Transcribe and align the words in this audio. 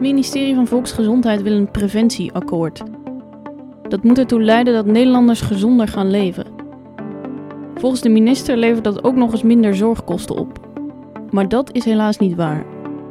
Het 0.00 0.08
ministerie 0.08 0.54
van 0.54 0.66
Volksgezondheid 0.66 1.42
wil 1.42 1.52
een 1.52 1.70
preventieakkoord. 1.70 2.82
Dat 3.88 4.02
moet 4.02 4.18
ertoe 4.18 4.42
leiden 4.42 4.74
dat 4.74 4.86
Nederlanders 4.86 5.40
gezonder 5.40 5.88
gaan 5.88 6.10
leven. 6.10 6.44
Volgens 7.74 8.00
de 8.00 8.08
minister 8.08 8.56
levert 8.56 8.84
dat 8.84 9.04
ook 9.04 9.14
nog 9.14 9.32
eens 9.32 9.42
minder 9.42 9.74
zorgkosten 9.74 10.36
op. 10.36 10.68
Maar 11.30 11.48
dat 11.48 11.72
is 11.72 11.84
helaas 11.84 12.18
niet 12.18 12.34
waar. 12.34 12.64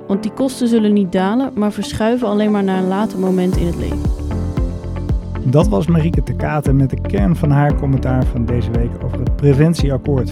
Want 0.08 0.24
die 0.24 0.32
kosten 0.32 0.68
zullen 0.68 0.94
niet 0.94 1.12
dalen, 1.12 1.52
maar 1.56 1.72
verschuiven 1.72 2.28
alleen 2.28 2.52
maar 2.52 2.64
naar 2.64 2.78
een 2.78 2.88
later 2.88 3.20
moment 3.20 3.58
in 3.58 3.66
het 3.66 3.78
leven. 3.78 4.12
Dat 5.44 5.68
was 5.68 5.88
Marieke 5.88 6.24
Tekate 6.24 6.74
met 6.74 6.90
de 6.90 7.02
kern 7.02 7.36
van 7.36 7.52
haar 7.52 7.76
commentaar 7.76 8.26
van 8.26 8.46
deze 8.46 8.72
week 8.72 8.92
over 9.04 9.20
het 9.20 9.36
preventieakkoord. 9.36 10.32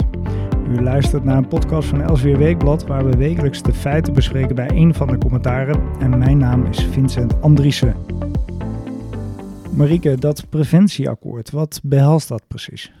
U 0.68 0.82
luistert 0.82 1.24
naar 1.24 1.36
een 1.36 1.48
podcast 1.48 1.88
van 1.88 2.02
Elsweer 2.02 2.38
Weekblad 2.38 2.86
waar 2.86 3.04
we 3.04 3.16
wekelijks 3.16 3.62
de 3.62 3.72
feiten 3.72 4.12
bespreken 4.12 4.54
bij 4.54 4.70
een 4.70 4.94
van 4.94 5.06
de 5.06 5.18
commentaren. 5.18 6.00
En 6.00 6.18
mijn 6.18 6.38
naam 6.38 6.66
is 6.66 6.84
Vincent 6.84 7.40
Andriessen. 7.40 7.96
Marieke, 9.76 10.16
dat 10.18 10.48
preventieakkoord, 10.48 11.50
wat 11.50 11.80
behelst 11.82 12.28
dat 12.28 12.42
precies? 12.48 12.92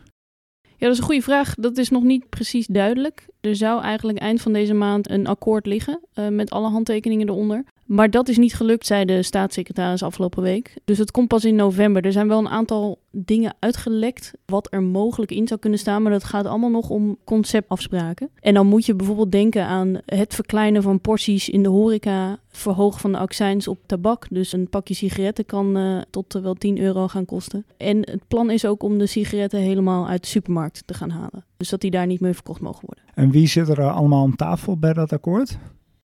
Ja, 0.62 0.86
dat 0.86 0.92
is 0.92 0.98
een 0.98 1.04
goede 1.04 1.22
vraag. 1.22 1.54
Dat 1.54 1.76
is 1.76 1.88
nog 1.88 2.02
niet 2.02 2.28
precies 2.28 2.66
duidelijk. 2.66 3.28
Er 3.40 3.56
zou 3.56 3.82
eigenlijk 3.82 4.18
eind 4.18 4.40
van 4.40 4.52
deze 4.52 4.74
maand 4.74 5.10
een 5.10 5.26
akkoord 5.26 5.66
liggen 5.66 6.00
uh, 6.14 6.28
met 6.28 6.50
alle 6.50 6.68
handtekeningen 6.68 7.28
eronder. 7.28 7.64
Maar 7.88 8.10
dat 8.10 8.28
is 8.28 8.38
niet 8.38 8.54
gelukt, 8.54 8.86
zei 8.86 9.04
de 9.04 9.22
staatssecretaris 9.22 10.02
afgelopen 10.02 10.42
week. 10.42 10.74
Dus 10.84 10.98
het 10.98 11.10
komt 11.10 11.28
pas 11.28 11.44
in 11.44 11.54
november. 11.54 12.04
Er 12.04 12.12
zijn 12.12 12.28
wel 12.28 12.38
een 12.38 12.48
aantal 12.48 12.98
dingen 13.10 13.54
uitgelekt 13.58 14.32
wat 14.46 14.68
er 14.70 14.82
mogelijk 14.82 15.30
in 15.30 15.48
zou 15.48 15.60
kunnen 15.60 15.78
staan, 15.78 16.02
maar 16.02 16.12
dat 16.12 16.24
gaat 16.24 16.46
allemaal 16.46 16.70
nog 16.70 16.90
om 16.90 17.16
conceptafspraken. 17.24 18.30
En 18.40 18.54
dan 18.54 18.66
moet 18.66 18.86
je 18.86 18.94
bijvoorbeeld 18.94 19.32
denken 19.32 19.64
aan 19.64 19.98
het 20.06 20.34
verkleinen 20.34 20.82
van 20.82 21.00
porties 21.00 21.48
in 21.48 21.62
de 21.62 21.68
horeca, 21.68 22.38
verhogen 22.48 23.00
van 23.00 23.12
de 23.12 23.18
accijns 23.18 23.68
op 23.68 23.78
tabak. 23.86 24.26
Dus 24.30 24.52
een 24.52 24.68
pakje 24.68 24.94
sigaretten 24.94 25.46
kan 25.46 25.76
uh, 25.76 26.00
tot 26.10 26.36
uh, 26.36 26.42
wel 26.42 26.54
10 26.54 26.78
euro 26.78 27.08
gaan 27.08 27.24
kosten. 27.24 27.64
En 27.76 27.96
het 27.96 28.22
plan 28.28 28.50
is 28.50 28.66
ook 28.66 28.82
om 28.82 28.98
de 28.98 29.06
sigaretten 29.06 29.60
helemaal 29.60 30.08
uit 30.08 30.22
de 30.22 30.28
supermarkt 30.28 30.82
te 30.86 30.94
gaan 30.94 31.10
halen. 31.10 31.44
Dus 31.56 31.68
dat 31.68 31.80
die 31.80 31.90
daar 31.90 32.06
niet 32.06 32.20
meer 32.20 32.34
verkocht 32.34 32.60
mogen 32.60 32.86
worden. 32.86 33.04
En 33.14 33.30
wie 33.30 33.46
zit 33.46 33.68
er 33.68 33.90
allemaal 33.90 34.22
om 34.22 34.36
tafel 34.36 34.76
bij 34.76 34.92
dat 34.92 35.12
akkoord? 35.12 35.58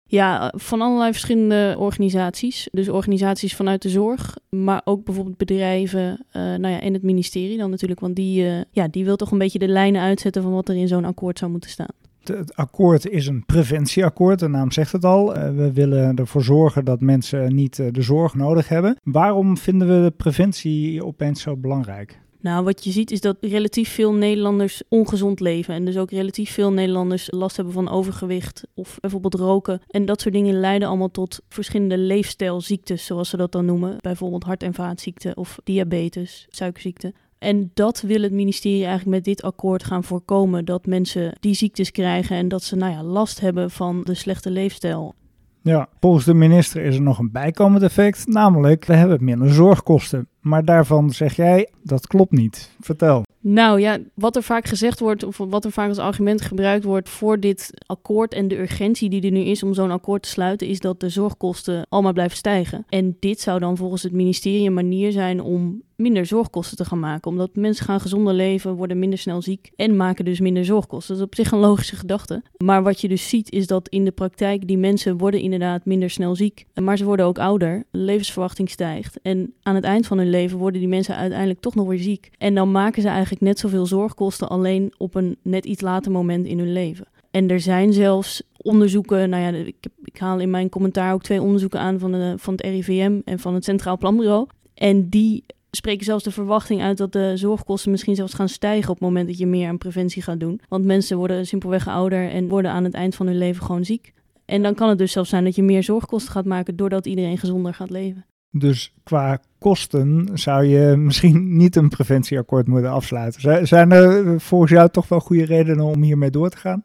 Ja, 0.05 0.53
van 0.55 0.81
allerlei 0.81 1.11
verschillende 1.11 1.75
organisaties. 1.77 2.67
Dus 2.71 2.89
organisaties 2.89 3.55
vanuit 3.55 3.81
de 3.81 3.89
zorg, 3.89 4.37
maar 4.49 4.81
ook 4.83 5.03
bijvoorbeeld 5.03 5.37
bedrijven 5.37 6.25
uh, 6.27 6.41
nou 6.41 6.67
ja, 6.67 6.79
en 6.79 6.93
het 6.93 7.03
ministerie 7.03 7.57
dan 7.57 7.69
natuurlijk. 7.69 7.99
Want 7.99 8.15
die, 8.15 8.43
uh, 8.43 8.61
ja, 8.71 8.87
die 8.87 9.05
wil 9.05 9.15
toch 9.15 9.31
een 9.31 9.37
beetje 9.37 9.59
de 9.59 9.67
lijnen 9.67 10.01
uitzetten 10.01 10.41
van 10.41 10.51
wat 10.51 10.69
er 10.69 10.75
in 10.75 10.87
zo'n 10.87 11.05
akkoord 11.05 11.39
zou 11.39 11.51
moeten 11.51 11.69
staan. 11.69 11.95
Het 12.23 12.55
akkoord 12.55 13.07
is 13.07 13.27
een 13.27 13.45
preventieakkoord, 13.45 14.39
de 14.39 14.47
naam 14.47 14.71
zegt 14.71 14.91
het 14.91 15.05
al. 15.05 15.37
Uh, 15.37 15.55
we 15.55 15.73
willen 15.73 16.15
ervoor 16.15 16.43
zorgen 16.43 16.85
dat 16.85 17.01
mensen 17.01 17.55
niet 17.55 17.75
de 17.75 18.01
zorg 18.01 18.33
nodig 18.33 18.67
hebben. 18.67 18.97
Waarom 19.03 19.57
vinden 19.57 19.87
we 19.87 20.09
de 20.09 20.15
preventie 20.17 21.05
opeens 21.05 21.41
zo 21.41 21.57
belangrijk? 21.57 22.19
Nou, 22.43 22.63
wat 22.63 22.83
je 22.83 22.91
ziet 22.91 23.11
is 23.11 23.21
dat 23.21 23.37
relatief 23.41 23.89
veel 23.89 24.13
Nederlanders 24.13 24.81
ongezond 24.89 25.39
leven. 25.39 25.73
En 25.73 25.85
dus 25.85 25.97
ook 25.97 26.11
relatief 26.11 26.51
veel 26.51 26.71
Nederlanders 26.71 27.27
last 27.31 27.55
hebben 27.55 27.73
van 27.73 27.89
overgewicht 27.89 28.63
of 28.73 28.97
bijvoorbeeld 28.99 29.33
roken. 29.33 29.81
En 29.87 30.05
dat 30.05 30.21
soort 30.21 30.33
dingen 30.33 30.59
leiden 30.59 30.87
allemaal 30.87 31.11
tot 31.11 31.41
verschillende 31.49 31.97
leefstijlziektes, 31.97 33.05
zoals 33.05 33.29
ze 33.29 33.37
dat 33.37 33.51
dan 33.51 33.65
noemen. 33.65 33.97
Bijvoorbeeld 33.99 34.43
hart- 34.43 34.63
en 34.63 34.73
vaatziekten 34.73 35.37
of 35.37 35.59
diabetes, 35.63 36.47
suikerziekte. 36.49 37.13
En 37.39 37.71
dat 37.73 38.01
wil 38.01 38.21
het 38.21 38.31
ministerie 38.31 38.85
eigenlijk 38.85 39.15
met 39.15 39.25
dit 39.25 39.41
akkoord 39.41 39.83
gaan 39.83 40.03
voorkomen. 40.03 40.65
Dat 40.65 40.85
mensen 40.85 41.37
die 41.39 41.53
ziektes 41.53 41.91
krijgen 41.91 42.37
en 42.37 42.47
dat 42.47 42.63
ze 42.63 42.75
nou 42.75 42.91
ja, 42.91 43.03
last 43.03 43.39
hebben 43.39 43.71
van 43.71 44.01
de 44.03 44.13
slechte 44.13 44.51
leefstijl. 44.51 45.15
Ja, 45.61 45.89
volgens 45.99 46.25
de 46.25 46.33
minister 46.33 46.83
is 46.83 46.95
er 46.95 47.01
nog 47.01 47.19
een 47.19 47.31
bijkomend 47.31 47.83
effect, 47.83 48.27
namelijk 48.27 48.85
we 48.85 48.93
hebben 48.93 49.23
minder 49.23 49.53
zorgkosten. 49.53 50.27
Maar 50.43 50.65
daarvan 50.65 51.11
zeg 51.11 51.35
jij, 51.35 51.69
dat 51.81 52.07
klopt 52.07 52.31
niet. 52.31 52.71
Vertel. 52.79 53.23
Nou 53.39 53.79
ja, 53.79 53.97
wat 54.13 54.35
er 54.35 54.43
vaak 54.43 54.65
gezegd 54.65 54.99
wordt, 54.99 55.23
of 55.23 55.37
wat 55.37 55.65
er 55.65 55.71
vaak 55.71 55.87
als 55.87 55.97
argument 55.97 56.41
gebruikt 56.41 56.83
wordt 56.83 57.09
voor 57.09 57.39
dit 57.39 57.69
akkoord 57.85 58.33
en 58.33 58.47
de 58.47 58.59
urgentie 58.59 59.09
die 59.09 59.21
er 59.21 59.31
nu 59.31 59.39
is 59.39 59.63
om 59.63 59.73
zo'n 59.73 59.91
akkoord 59.91 60.23
te 60.23 60.29
sluiten, 60.29 60.67
is 60.67 60.79
dat 60.79 60.99
de 60.99 61.09
zorgkosten 61.09 61.85
allemaal 61.89 62.13
blijven 62.13 62.37
stijgen. 62.37 62.85
En 62.89 63.17
dit 63.19 63.39
zou 63.39 63.59
dan 63.59 63.77
volgens 63.77 64.03
het 64.03 64.11
ministerie 64.11 64.67
een 64.67 64.73
manier 64.73 65.11
zijn 65.11 65.41
om 65.41 65.81
minder 65.95 66.25
zorgkosten 66.25 66.77
te 66.77 66.85
gaan 66.85 66.99
maken. 66.99 67.31
Omdat 67.31 67.55
mensen 67.55 67.85
gaan 67.85 67.99
gezonder 67.99 68.33
leven, 68.33 68.73
worden 68.75 68.99
minder 68.99 69.19
snel 69.19 69.41
ziek 69.41 69.71
en 69.75 69.95
maken 69.97 70.25
dus 70.25 70.39
minder 70.39 70.65
zorgkosten. 70.65 71.13
Dat 71.13 71.23
is 71.23 71.29
op 71.29 71.35
zich 71.35 71.51
een 71.51 71.59
logische 71.59 71.95
gedachte. 71.95 72.43
Maar 72.57 72.83
wat 72.83 73.01
je 73.01 73.07
dus 73.07 73.29
ziet 73.29 73.51
is 73.51 73.67
dat 73.67 73.89
in 73.89 74.05
de 74.05 74.11
praktijk 74.11 74.67
die 74.67 74.77
mensen 74.77 75.17
worden 75.17 75.39
inderdaad 75.39 75.85
minder 75.85 76.09
snel 76.09 76.35
ziek. 76.35 76.65
Maar 76.81 76.97
ze 76.97 77.05
worden 77.05 77.25
ook 77.25 77.39
ouder, 77.39 77.85
de 77.91 77.97
levensverwachting 77.97 78.69
stijgt. 78.69 79.19
En 79.21 79.53
aan 79.61 79.75
het 79.75 79.83
eind 79.83 80.07
van 80.07 80.17
hun 80.17 80.29
leven 80.29 80.57
worden 80.57 80.79
die 80.79 80.89
mensen 80.89 81.15
uiteindelijk 81.15 81.59
toch 81.59 81.75
nog 81.75 81.87
weer 81.87 81.99
ziek. 81.99 82.29
En 82.37 82.55
dan 82.55 82.71
maken 82.71 83.01
ze 83.01 83.07
eigenlijk 83.07 83.41
net 83.41 83.59
zoveel 83.59 83.85
zorgkosten 83.85 84.49
alleen 84.49 84.93
op 84.97 85.15
een 85.15 85.37
net 85.41 85.65
iets 85.65 85.81
later 85.81 86.11
moment 86.11 86.45
in 86.45 86.59
hun 86.59 86.73
leven. 86.73 87.07
En 87.31 87.49
er 87.49 87.59
zijn 87.59 87.93
zelfs 87.93 88.43
onderzoeken, 88.57 89.29
nou 89.29 89.43
ja, 89.43 89.65
ik, 89.65 89.75
ik 90.03 90.17
haal 90.17 90.39
in 90.39 90.49
mijn 90.49 90.69
commentaar 90.69 91.13
ook 91.13 91.23
twee 91.23 91.41
onderzoeken 91.41 91.79
aan 91.79 91.99
van, 91.99 92.39
van 92.39 92.53
het 92.53 92.65
RIVM 92.65 93.19
en 93.25 93.39
van 93.39 93.53
het 93.53 93.63
Centraal 93.63 93.97
Planbureau. 93.97 94.47
En 94.73 95.09
die 95.09 95.43
spreken 95.75 96.05
zelfs 96.05 96.23
de 96.23 96.31
verwachting 96.31 96.81
uit 96.81 96.97
dat 96.97 97.11
de 97.11 97.37
zorgkosten 97.37 97.91
misschien 97.91 98.15
zelfs 98.15 98.33
gaan 98.33 98.49
stijgen 98.49 98.89
op 98.89 98.95
het 98.95 99.07
moment 99.07 99.27
dat 99.27 99.37
je 99.37 99.47
meer 99.47 99.67
aan 99.67 99.77
preventie 99.77 100.21
gaat 100.21 100.39
doen. 100.39 100.61
Want 100.69 100.85
mensen 100.85 101.17
worden 101.17 101.45
simpelweg 101.45 101.87
ouder 101.87 102.29
en 102.29 102.47
worden 102.47 102.71
aan 102.71 102.83
het 102.83 102.93
eind 102.93 103.15
van 103.15 103.27
hun 103.27 103.37
leven 103.37 103.65
gewoon 103.65 103.85
ziek. 103.85 104.13
En 104.45 104.61
dan 104.61 104.75
kan 104.75 104.89
het 104.89 104.97
dus 104.97 105.11
zelfs 105.11 105.29
zijn 105.29 105.43
dat 105.43 105.55
je 105.55 105.63
meer 105.63 105.83
zorgkosten 105.83 106.31
gaat 106.31 106.45
maken 106.45 106.75
doordat 106.75 107.05
iedereen 107.05 107.37
gezonder 107.37 107.73
gaat 107.73 107.89
leven. 107.89 108.25
Dus 108.49 108.93
qua 109.03 109.41
kosten 109.59 110.29
zou 110.33 110.63
je 110.63 110.95
misschien 110.97 111.57
niet 111.57 111.75
een 111.75 111.89
preventieakkoord 111.89 112.67
moeten 112.67 112.91
afsluiten. 112.91 113.67
Zijn 113.67 113.91
er 113.91 114.41
volgens 114.41 114.71
jou 114.71 114.89
toch 114.89 115.07
wel 115.07 115.19
goede 115.19 115.45
redenen 115.45 115.85
om 115.85 116.01
hiermee 116.01 116.29
door 116.29 116.49
te 116.49 116.57
gaan? 116.57 116.83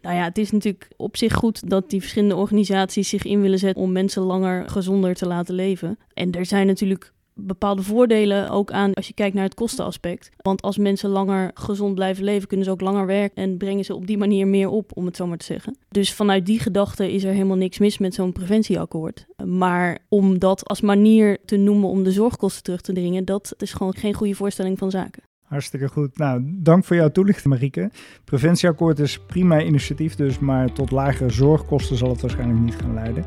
Nou 0.00 0.16
ja, 0.16 0.24
het 0.24 0.38
is 0.38 0.50
natuurlijk 0.50 0.88
op 0.96 1.16
zich 1.16 1.34
goed 1.34 1.68
dat 1.70 1.90
die 1.90 2.00
verschillende 2.00 2.36
organisaties 2.36 3.08
zich 3.08 3.24
in 3.24 3.40
willen 3.40 3.58
zetten 3.58 3.82
om 3.82 3.92
mensen 3.92 4.22
langer 4.22 4.68
gezonder 4.68 5.14
te 5.14 5.26
laten 5.26 5.54
leven. 5.54 5.98
En 6.14 6.32
er 6.32 6.46
zijn 6.46 6.66
natuurlijk 6.66 7.12
bepaalde 7.40 7.82
voordelen 7.82 8.50
ook 8.50 8.70
aan 8.70 8.94
als 8.94 9.06
je 9.06 9.14
kijkt 9.14 9.34
naar 9.34 9.44
het 9.44 9.54
kostenaspect. 9.54 10.30
Want 10.36 10.62
als 10.62 10.78
mensen 10.78 11.10
langer 11.10 11.50
gezond 11.54 11.94
blijven 11.94 12.24
leven, 12.24 12.48
kunnen 12.48 12.66
ze 12.66 12.72
ook 12.72 12.80
langer 12.80 13.06
werken 13.06 13.42
en 13.42 13.56
brengen 13.56 13.84
ze 13.84 13.94
op 13.94 14.06
die 14.06 14.18
manier 14.18 14.46
meer 14.46 14.68
op, 14.68 14.90
om 14.94 15.06
het 15.06 15.16
zo 15.16 15.26
maar 15.26 15.38
te 15.38 15.44
zeggen. 15.44 15.76
Dus 15.88 16.12
vanuit 16.14 16.46
die 16.46 16.58
gedachte 16.58 17.12
is 17.12 17.24
er 17.24 17.32
helemaal 17.32 17.56
niks 17.56 17.78
mis 17.78 17.98
met 17.98 18.14
zo'n 18.14 18.32
preventieakkoord. 18.32 19.26
Maar 19.44 19.98
om 20.08 20.38
dat 20.38 20.68
als 20.68 20.80
manier 20.80 21.38
te 21.44 21.56
noemen 21.56 21.88
om 21.88 22.02
de 22.02 22.12
zorgkosten 22.12 22.62
terug 22.62 22.80
te 22.80 22.92
dringen, 22.92 23.24
dat 23.24 23.54
is 23.58 23.72
gewoon 23.72 23.94
geen 23.94 24.14
goede 24.14 24.34
voorstelling 24.34 24.78
van 24.78 24.90
zaken. 24.90 25.22
Hartstikke 25.48 25.88
goed. 25.88 26.18
Nou, 26.18 26.42
dank 26.44 26.84
voor 26.84 26.96
jouw 26.96 27.10
toelichting, 27.10 27.54
Marieke. 27.54 27.90
Preventieakkoord 28.24 28.98
is 28.98 29.18
prima 29.26 29.62
initiatief 29.62 30.14
dus, 30.14 30.38
maar 30.38 30.72
tot 30.72 30.90
lagere 30.90 31.30
zorgkosten 31.30 31.96
zal 31.96 32.08
het 32.08 32.20
waarschijnlijk 32.20 32.60
niet 32.60 32.74
gaan 32.74 32.94
leiden. 32.94 33.24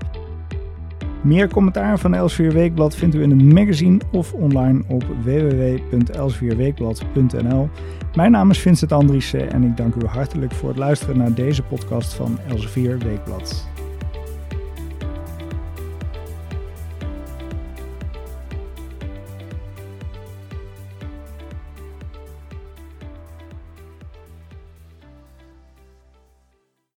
Meer 1.22 1.50
commentaar 1.50 2.00
van 2.00 2.14
Elsevier 2.14 2.54
Weekblad 2.54 2.96
vindt 2.96 3.16
u 3.16 3.22
in 3.22 3.30
het 3.30 3.44
magazine 3.54 4.00
of 4.12 4.34
online 4.34 4.82
op 4.88 5.04
www.elsevierweekblad.nl. 5.24 7.70
Mijn 8.16 8.32
naam 8.32 8.50
is 8.50 8.59
Vincent 8.59 8.92
Andriessen 8.92 9.52
en 9.52 9.64
ik 9.64 9.78
dank 9.78 9.96
u 9.96 10.06
hartelijk 10.06 10.52
voor 10.52 10.70
het 10.70 10.78
luisteren 10.78 11.18
naar 11.18 11.34
deze 11.34 11.64
podcast 11.64 12.14
van 12.14 12.40
Elsevier 12.48 12.98
Weekblad. 12.98 13.70